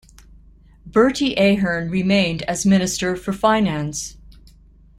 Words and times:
Bertie 0.83 1.37
Ahern 1.37 1.91
remained 1.91 2.41
as 2.49 2.65
Minister 2.65 3.15
for 3.15 3.31
Finance. 3.33 4.17